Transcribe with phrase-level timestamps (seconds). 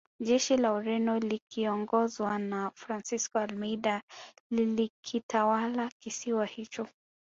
[0.19, 4.01] Jeshi la Ureno likiongozwa na Francisco Almeida
[4.51, 6.87] lilikitawala kisiwa hicho